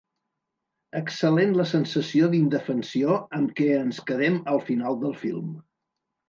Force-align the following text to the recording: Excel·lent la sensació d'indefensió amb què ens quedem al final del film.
Excel·lent 0.99 1.51
la 1.59 1.65
sensació 1.71 2.29
d'indefensió 2.31 3.19
amb 3.41 3.53
què 3.61 3.69
ens 3.83 4.01
quedem 4.09 4.41
al 4.55 4.63
final 4.71 4.99
del 5.05 5.15
film. 5.27 5.55